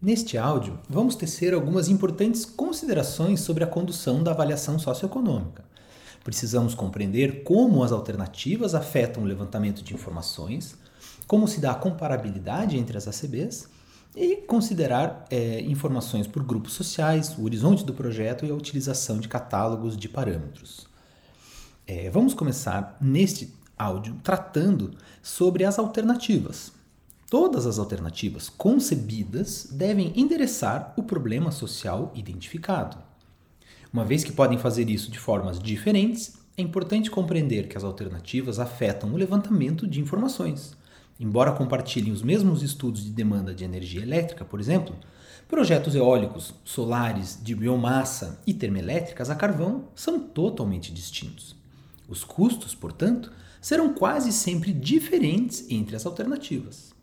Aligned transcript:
Neste 0.00 0.38
áudio, 0.38 0.78
vamos 0.88 1.16
tecer 1.16 1.52
algumas 1.52 1.88
importantes 1.88 2.44
considerações 2.44 3.40
sobre 3.40 3.64
a 3.64 3.66
condução 3.66 4.22
da 4.22 4.30
avaliação 4.30 4.78
socioeconômica. 4.78 5.64
Precisamos 6.22 6.72
compreender 6.72 7.42
como 7.42 7.82
as 7.82 7.90
alternativas 7.90 8.76
afetam 8.76 9.24
o 9.24 9.26
levantamento 9.26 9.82
de 9.82 9.94
informações, 9.94 10.76
como 11.26 11.48
se 11.48 11.60
dá 11.60 11.72
a 11.72 11.74
comparabilidade 11.74 12.78
entre 12.78 12.96
as 12.96 13.08
ACBs 13.08 13.68
e 14.14 14.36
considerar 14.36 15.24
é, 15.30 15.62
informações 15.62 16.28
por 16.28 16.44
grupos 16.44 16.74
sociais, 16.74 17.36
o 17.36 17.42
horizonte 17.42 17.84
do 17.84 17.92
projeto 17.92 18.46
e 18.46 18.50
a 18.52 18.54
utilização 18.54 19.18
de 19.18 19.26
catálogos 19.26 19.96
de 19.96 20.08
parâmetros. 20.08 20.86
É, 21.84 22.08
vamos 22.08 22.34
começar 22.34 22.96
neste 23.00 23.52
áudio 23.76 24.14
tratando 24.22 24.96
sobre 25.20 25.64
as 25.64 25.76
alternativas, 25.76 26.77
Todas 27.30 27.66
as 27.66 27.78
alternativas 27.78 28.48
concebidas 28.48 29.68
devem 29.70 30.14
endereçar 30.16 30.94
o 30.96 31.02
problema 31.02 31.50
social 31.50 32.10
identificado. 32.14 32.96
Uma 33.92 34.02
vez 34.02 34.24
que 34.24 34.32
podem 34.32 34.56
fazer 34.56 34.88
isso 34.88 35.10
de 35.10 35.18
formas 35.18 35.58
diferentes, 35.58 36.38
é 36.56 36.62
importante 36.62 37.10
compreender 37.10 37.68
que 37.68 37.76
as 37.76 37.84
alternativas 37.84 38.58
afetam 38.58 39.12
o 39.12 39.16
levantamento 39.18 39.86
de 39.86 40.00
informações. 40.00 40.74
Embora 41.20 41.52
compartilhem 41.52 42.14
os 42.14 42.22
mesmos 42.22 42.62
estudos 42.62 43.04
de 43.04 43.10
demanda 43.10 43.54
de 43.54 43.62
energia 43.62 44.00
elétrica, 44.00 44.42
por 44.42 44.58
exemplo, 44.58 44.96
projetos 45.46 45.94
eólicos, 45.94 46.54
solares, 46.64 47.38
de 47.42 47.54
biomassa 47.54 48.40
e 48.46 48.54
termoelétricas 48.54 49.28
a 49.28 49.34
carvão 49.34 49.88
são 49.94 50.18
totalmente 50.18 50.94
distintos. 50.94 51.54
Os 52.08 52.24
custos, 52.24 52.74
portanto, 52.74 53.30
serão 53.60 53.92
quase 53.92 54.32
sempre 54.32 54.72
diferentes 54.72 55.66
entre 55.68 55.94
as 55.94 56.06
alternativas. 56.06 56.96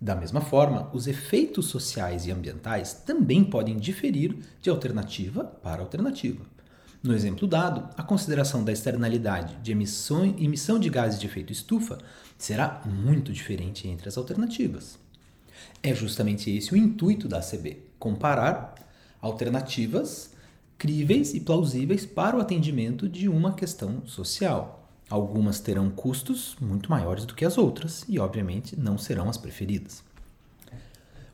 Da 0.00 0.14
mesma 0.14 0.40
forma, 0.40 0.90
os 0.92 1.06
efeitos 1.06 1.66
sociais 1.66 2.26
e 2.26 2.30
ambientais 2.30 2.92
também 2.92 3.42
podem 3.42 3.76
diferir 3.76 4.36
de 4.60 4.68
alternativa 4.68 5.44
para 5.44 5.80
alternativa. 5.80 6.44
No 7.02 7.14
exemplo 7.14 7.46
dado, 7.46 7.88
a 7.96 8.02
consideração 8.02 8.64
da 8.64 8.72
externalidade 8.72 9.56
de 9.56 9.72
emissão, 9.72 10.24
emissão 10.24 10.78
de 10.78 10.88
gases 10.88 11.20
de 11.20 11.26
efeito 11.26 11.52
estufa 11.52 11.98
será 12.38 12.82
muito 12.86 13.32
diferente 13.32 13.86
entre 13.86 14.08
as 14.08 14.16
alternativas. 14.16 14.98
É 15.82 15.94
justamente 15.94 16.50
esse 16.50 16.72
o 16.72 16.76
intuito 16.76 17.28
da 17.28 17.38
ACB: 17.38 17.82
comparar 17.98 18.74
alternativas 19.20 20.32
críveis 20.78 21.34
e 21.34 21.40
plausíveis 21.40 22.04
para 22.04 22.36
o 22.36 22.40
atendimento 22.40 23.08
de 23.08 23.28
uma 23.28 23.54
questão 23.54 24.04
social. 24.06 24.83
Algumas 25.08 25.60
terão 25.60 25.90
custos 25.90 26.56
muito 26.60 26.90
maiores 26.90 27.24
do 27.24 27.34
que 27.34 27.44
as 27.44 27.58
outras 27.58 28.04
e, 28.08 28.18
obviamente, 28.18 28.78
não 28.78 28.96
serão 28.96 29.28
as 29.28 29.36
preferidas. 29.36 30.02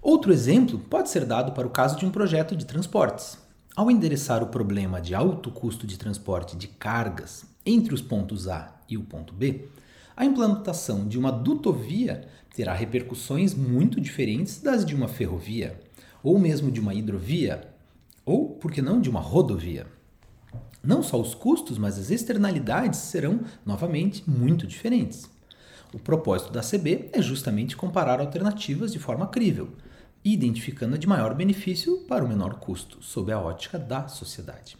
Outro 0.02 0.32
exemplo 0.32 0.78
pode 0.78 1.10
ser 1.10 1.24
dado 1.24 1.52
para 1.52 1.66
o 1.66 1.70
caso 1.70 1.98
de 1.98 2.06
um 2.06 2.10
projeto 2.10 2.56
de 2.56 2.64
transportes. 2.64 3.38
Ao 3.76 3.90
endereçar 3.90 4.42
o 4.42 4.48
problema 4.48 5.00
de 5.00 5.14
alto 5.14 5.50
custo 5.50 5.86
de 5.86 5.98
transporte 5.98 6.56
de 6.56 6.66
cargas 6.66 7.44
entre 7.64 7.94
os 7.94 8.02
pontos 8.02 8.48
A 8.48 8.74
e 8.88 8.96
o 8.96 9.02
ponto 9.02 9.32
B, 9.32 9.68
a 10.16 10.24
implantação 10.24 11.06
de 11.06 11.18
uma 11.18 11.30
dutovia 11.30 12.26
terá 12.54 12.74
repercussões 12.74 13.54
muito 13.54 14.00
diferentes 14.00 14.60
das 14.60 14.84
de 14.84 14.94
uma 14.94 15.06
ferrovia, 15.06 15.80
ou 16.22 16.38
mesmo 16.38 16.70
de 16.70 16.80
uma 16.80 16.92
hidrovia, 16.92 17.68
ou, 18.24 18.50
por 18.50 18.72
que 18.72 18.82
não, 18.82 19.00
de 19.00 19.08
uma 19.08 19.20
rodovia. 19.20 19.86
Não 20.82 21.02
só 21.02 21.20
os 21.20 21.34
custos, 21.34 21.76
mas 21.78 21.98
as 21.98 22.10
externalidades 22.10 23.00
serão 23.00 23.40
novamente 23.64 24.22
muito 24.28 24.66
diferentes. 24.66 25.28
O 25.92 25.98
propósito 25.98 26.52
da 26.52 26.62
CB 26.62 27.10
é 27.12 27.20
justamente 27.20 27.76
comparar 27.76 28.20
alternativas 28.20 28.92
de 28.92 28.98
forma 28.98 29.26
crível, 29.26 29.70
identificando 30.24 30.94
a 30.94 30.98
de 30.98 31.06
maior 31.06 31.34
benefício 31.34 31.98
para 32.08 32.24
o 32.24 32.28
menor 32.28 32.54
custo, 32.54 33.02
sob 33.02 33.32
a 33.32 33.40
ótica 33.40 33.78
da 33.78 34.06
sociedade. 34.08 34.76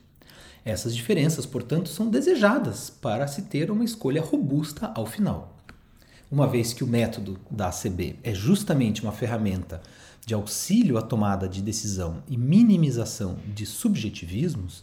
Essas 0.65 0.95
diferenças, 0.95 1.47
portanto, 1.47 1.89
são 1.89 2.09
desejadas 2.09 2.91
para 2.91 3.27
se 3.27 3.43
ter 3.43 3.71
uma 3.71 3.85
escolha 3.85 4.21
robusta 4.21 4.93
ao 4.95 5.07
final. 5.07 5.57
Uma 6.31 6.47
vez 6.47 6.73
que 6.73 6.85
o 6.85 6.87
método 6.87 7.41
da 7.51 7.69
ACB 7.69 8.17
é 8.23 8.33
justamente 8.33 9.03
uma 9.03 9.11
ferramenta 9.11 9.83
de 10.25 10.35
auxílio 10.35 10.97
à 10.97 11.03
tomada 11.03 11.49
de 11.49 11.61
decisão 11.61 12.23
e 12.29 12.37
minimização 12.37 13.37
de 13.53 13.67
subjetivismos, 13.67 14.83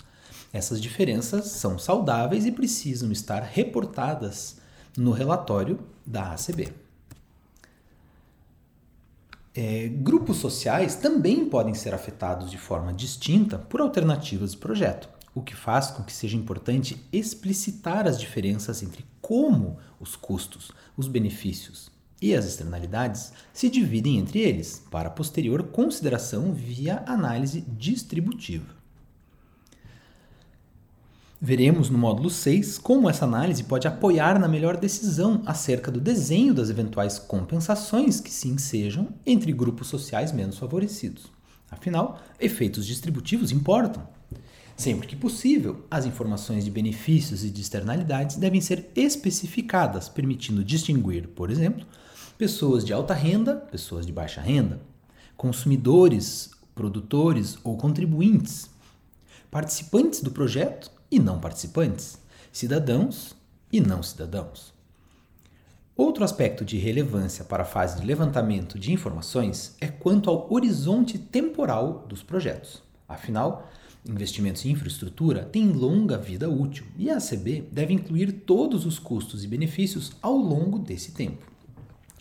essas 0.52 0.82
diferenças 0.82 1.46
são 1.46 1.78
saudáveis 1.78 2.46
e 2.46 2.52
precisam 2.52 3.12
estar 3.12 3.42
reportadas 3.42 4.58
no 4.98 5.12
relatório 5.12 5.80
da 6.06 6.32
ACB. 6.32 6.74
É, 9.54 9.88
grupos 9.88 10.38
sociais 10.38 10.96
também 10.96 11.50
podem 11.50 11.74
ser 11.74 11.94
afetados 11.94 12.52
de 12.52 12.58
forma 12.58 12.94
distinta 12.94 13.58
por 13.58 13.82
alternativas 13.82 14.52
de 14.52 14.58
projeto, 14.58 15.10
o 15.34 15.42
que 15.42 15.56
faz 15.56 15.88
com 15.88 16.04
que 16.04 16.14
seja 16.14 16.38
importante 16.38 17.04
explicitar 17.12 18.08
as 18.08 18.20
diferenças 18.20 18.84
entre 18.84 19.04
como 19.20 19.78
os 20.00 20.16
custos, 20.16 20.72
os 20.96 21.08
benefícios 21.08 21.92
e 22.22 22.36
as 22.36 22.46
externalidades 22.46 23.32
se 23.54 23.70
dividem 23.70 24.18
entre 24.18 24.40
eles, 24.40 24.84
para 24.90 25.10
posterior 25.10 25.64
consideração 25.64 26.54
via 26.54 27.04
análise 27.06 27.62
distributiva. 27.62 28.77
Veremos 31.40 31.92
no 31.92 32.00
módulo 32.00 32.32
6 32.32 32.80
como 32.80 33.08
essa 33.08 33.24
análise 33.24 33.64
pode 33.64 33.88
apoiar 33.88 34.40
na 34.40 34.48
melhor 34.48 34.76
decisão 34.76 35.44
acerca 35.46 35.92
do 35.92 36.02
desenho 36.02 36.52
das 36.52 36.72
eventuais 36.72 37.20
compensações 37.20 38.20
que 38.20 38.32
se 38.32 38.48
ensejam 38.48 39.10
entre 39.24 39.54
grupos 39.54 39.88
sociais 39.88 40.32
menos 40.32 40.58
favorecidos. 40.58 41.32
Afinal, 41.70 42.20
efeitos 42.40 42.88
distributivos 42.88 43.52
importam. 43.52 44.02
Sempre 44.76 45.08
que 45.08 45.16
possível, 45.16 45.86
as 45.92 46.08
informações 46.08 46.66
de 46.66 46.72
benefícios 46.72 47.44
e 47.44 47.52
de 47.52 47.62
externalidades 47.62 48.36
devem 48.38 48.60
ser 48.60 48.90
especificadas, 48.96 50.10
permitindo 50.10 50.64
distinguir, 50.64 51.28
por 51.28 51.52
exemplo, 51.52 51.86
pessoas 52.36 52.84
de 52.84 52.94
alta 52.94 53.14
renda, 53.14 53.56
pessoas 53.56 54.08
de 54.08 54.12
baixa 54.12 54.42
renda, 54.42 54.80
consumidores, 55.36 56.50
produtores 56.74 57.60
ou 57.64 57.78
contribuintes, 57.78 58.72
participantes 59.52 60.20
do 60.22 60.32
projeto 60.32 60.97
e 61.10 61.20
não 61.20 61.40
participantes, 61.40 62.18
cidadãos 62.52 63.36
e 63.72 63.80
não 63.80 64.02
cidadãos. 64.02 64.74
Outro 65.96 66.24
aspecto 66.24 66.64
de 66.64 66.78
relevância 66.78 67.44
para 67.44 67.64
a 67.64 67.66
fase 67.66 68.00
de 68.00 68.06
levantamento 68.06 68.78
de 68.78 68.94
informações 68.94 69.76
é 69.82 69.88
quanto 69.88 70.30
ao 70.30 70.52
horizonte 70.54 71.18
temporal 71.18 72.06
dos 72.08 72.22
projetos. 72.22 72.84
Afinal, 73.10 73.68
investimentos 74.08 74.64
em 74.64 74.70
infraestrutura 74.70 75.44
têm 75.44 75.72
longa 75.72 76.18
vida 76.18 76.50
útil 76.50 76.86
e 76.98 77.10
a 77.10 77.18
ACB 77.18 77.68
deve 77.72 77.94
incluir 77.94 78.32
todos 78.46 78.86
os 78.86 79.00
custos 79.00 79.44
e 79.44 79.48
benefícios 79.48 80.12
ao 80.22 80.38
longo 80.38 80.78
desse 80.78 81.14
tempo. 81.14 81.52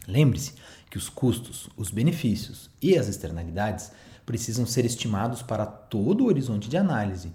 Lembre-se 0.09 0.55
que 0.89 0.97
os 0.97 1.11
custos, 1.11 1.69
os 1.77 1.91
benefícios 1.91 2.71
e 2.81 2.97
as 2.97 3.09
externalidades 3.09 3.91
precisam 4.25 4.65
ser 4.65 4.85
estimados 4.85 5.43
para 5.43 5.67
todo 5.67 6.23
o 6.25 6.27
horizonte 6.29 6.69
de 6.69 6.77
análise, 6.77 7.31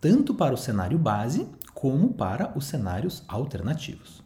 tanto 0.00 0.34
para 0.34 0.54
o 0.54 0.58
cenário 0.58 0.98
base 0.98 1.46
como 1.74 2.12
para 2.12 2.56
os 2.56 2.66
cenários 2.66 3.22
alternativos. 3.28 4.22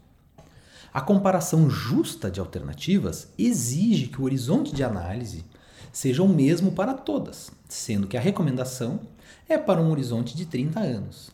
A 0.92 1.00
comparação 1.00 1.68
justa 1.68 2.30
de 2.30 2.38
alternativas 2.38 3.28
exige 3.36 4.06
que 4.06 4.20
o 4.20 4.24
horizonte 4.24 4.72
de 4.72 4.84
análise 4.84 5.44
seja 5.92 6.22
o 6.22 6.28
mesmo 6.28 6.72
para 6.72 6.94
todas, 6.94 7.50
sendo 7.68 8.06
que 8.06 8.16
a 8.16 8.20
recomendação 8.20 9.00
é 9.48 9.58
para 9.58 9.80
um 9.80 9.90
horizonte 9.90 10.36
de 10.36 10.46
30 10.46 10.80
anos, 10.80 11.30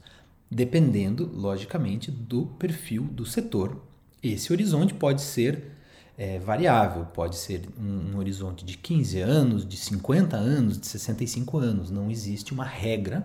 dependendo, 0.50 1.30
logicamente, 1.34 2.10
do 2.10 2.46
perfil 2.46 3.04
do 3.04 3.26
setor. 3.26 3.82
Esse 4.22 4.52
horizonte 4.52 4.94
pode 4.94 5.22
ser 5.22 5.72
é, 6.16 6.38
variável, 6.38 7.06
pode 7.06 7.36
ser 7.36 7.68
um, 7.78 8.14
um, 8.14 8.18
horizonte 8.18 8.64
de 8.64 8.76
15 8.76 9.20
anos, 9.20 9.66
de 9.66 9.76
50 9.76 10.36
anos, 10.36 10.78
de 10.78 10.86
65 10.86 11.58
anos. 11.58 11.90
Não 11.90 12.10
existe 12.10 12.52
uma 12.52 12.64
regra 12.64 13.24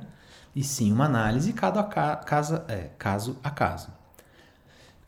e 0.56 0.64
sim 0.64 0.92
uma 0.92 1.06
análise 1.06 1.52
cada 1.54 1.84
caso, 1.84 2.62
é, 2.68 2.90
caso 2.98 3.38
a 3.44 3.50
caso. 3.50 3.90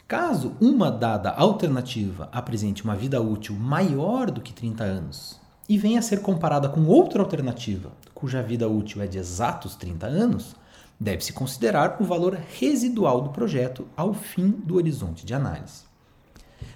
Caso 0.08 0.56
uma 0.60 0.92
dada 0.92 1.32
alternativa 1.32 2.30
apresente 2.32 2.84
uma 2.84 2.96
vida 2.96 3.22
útil 3.22 3.56
maior 3.56 4.30
do 4.32 4.42
que 4.42 4.54
30 4.54 4.84
anos 4.84 5.40
e 5.68 5.78
venha 5.78 6.00
a 6.00 6.02
ser 6.02 6.22
comparada 6.22 6.70
com 6.70 6.86
outra 6.86 7.22
alternativa 7.22 7.92
cuja 8.18 8.42
vida 8.42 8.68
útil 8.68 9.04
é 9.04 9.06
de 9.06 9.20
exatos 9.20 9.76
30 9.76 10.08
anos, 10.08 10.56
deve-se 11.00 11.32
considerar 11.32 11.98
o 12.00 12.04
valor 12.04 12.36
residual 12.58 13.22
do 13.22 13.30
projeto 13.30 13.88
ao 13.96 14.12
fim 14.12 14.50
do 14.50 14.76
horizonte 14.76 15.24
de 15.24 15.36
análise. 15.36 15.84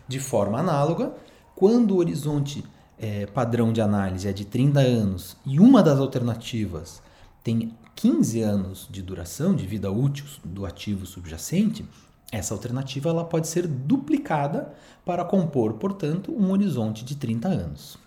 De 0.07 0.19
forma 0.19 0.59
análoga, 0.59 1.15
quando 1.55 1.95
o 1.95 1.97
horizonte 1.97 2.63
é, 2.99 3.25
padrão 3.25 3.73
de 3.73 3.81
análise 3.81 4.27
é 4.27 4.31
de 4.31 4.45
30 4.45 4.81
anos 4.81 5.35
e 5.43 5.59
uma 5.59 5.81
das 5.81 5.97
alternativas 5.97 7.01
tem 7.43 7.75
15 7.95 8.41
anos 8.41 8.87
de 8.89 9.01
duração, 9.01 9.55
de 9.55 9.65
vida 9.65 9.91
útil 9.91 10.25
do 10.43 10.65
ativo 10.65 11.05
subjacente, 11.05 11.85
essa 12.31 12.53
alternativa 12.53 13.09
ela 13.09 13.25
pode 13.25 13.47
ser 13.47 13.67
duplicada 13.67 14.73
para 15.05 15.25
compor, 15.25 15.73
portanto, 15.73 16.31
um 16.31 16.51
horizonte 16.51 17.03
de 17.03 17.15
30 17.15 17.47
anos. 17.49 17.97